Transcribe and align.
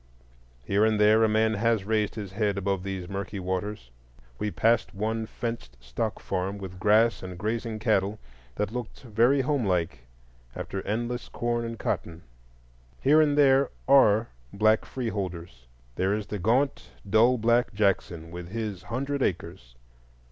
Here 0.65 0.83
and 0.83 0.99
there 0.99 1.23
a 1.23 1.29
man 1.29 1.53
has 1.53 1.83
raised 1.83 2.15
his 2.15 2.31
head 2.31 2.57
above 2.57 2.81
these 2.81 3.07
murky 3.07 3.39
waters. 3.39 3.91
We 4.39 4.49
passed 4.49 4.95
one 4.95 5.27
fenced 5.27 5.77
stock 5.79 6.19
farm 6.19 6.57
with 6.57 6.79
grass 6.79 7.21
and 7.21 7.37
grazing 7.37 7.77
cattle, 7.77 8.17
that 8.55 8.71
looked 8.71 9.01
very 9.03 9.41
home 9.41 9.63
like 9.63 10.07
after 10.55 10.81
endless 10.87 11.29
corn 11.29 11.65
and 11.65 11.77
cotton. 11.77 12.23
Here 12.99 13.21
and 13.21 13.37
there 13.37 13.69
are 13.87 14.29
black 14.51 14.85
free 14.85 15.09
holders: 15.09 15.67
there 15.93 16.15
is 16.15 16.25
the 16.25 16.39
gaunt 16.39 16.89
dull 17.07 17.37
black 17.37 17.71
Jackson, 17.71 18.31
with 18.31 18.49
his 18.49 18.81
hundred 18.81 19.21
acres. 19.21 19.75